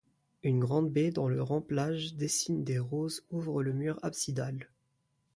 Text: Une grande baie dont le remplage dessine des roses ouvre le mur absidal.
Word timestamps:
Une 0.41 0.59
grande 0.61 0.89
baie 0.91 1.11
dont 1.11 1.27
le 1.27 1.43
remplage 1.43 2.15
dessine 2.15 2.63
des 2.63 2.79
roses 2.79 3.23
ouvre 3.29 3.61
le 3.61 3.71
mur 3.71 3.99
absidal. 4.01 4.67